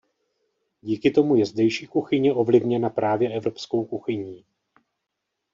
Díky 0.81 1.11
tomu 1.11 1.35
je 1.35 1.45
zdejší 1.45 1.87
kuchyně 1.87 2.33
ovlivněna 2.33 2.89
právě 2.89 3.29
evropskou 3.29 3.85
kuchyní. 3.85 4.45